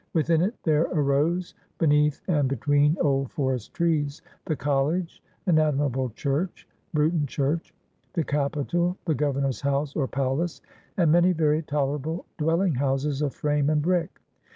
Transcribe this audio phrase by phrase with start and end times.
[0.15, 6.67] Within it there arose, beneath and between old forest trees, the college, an admirable church—
[6.95, 7.71] Bruton Church—
[8.15, 10.59] the capitol, the Governor's house or "palace,"
[10.97, 14.19] and many very tolerable dwelling houses of frame and brick.